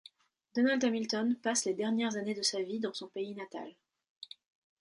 [0.55, 3.71] Donald Hamilton passe les dernières années de sa vie dans son pays natal.